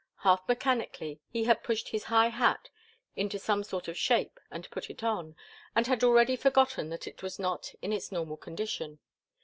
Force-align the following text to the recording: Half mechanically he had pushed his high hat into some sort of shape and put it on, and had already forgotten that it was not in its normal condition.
Half 0.23 0.47
mechanically 0.47 1.19
he 1.29 1.43
had 1.43 1.61
pushed 1.61 1.89
his 1.89 2.05
high 2.05 2.29
hat 2.29 2.69
into 3.15 3.37
some 3.37 3.63
sort 3.63 3.87
of 3.87 3.95
shape 3.95 4.39
and 4.49 4.67
put 4.71 4.89
it 4.89 5.03
on, 5.03 5.35
and 5.75 5.85
had 5.85 6.03
already 6.03 6.35
forgotten 6.35 6.89
that 6.89 7.05
it 7.05 7.21
was 7.21 7.37
not 7.37 7.75
in 7.83 7.93
its 7.93 8.11
normal 8.11 8.37
condition. 8.37 8.97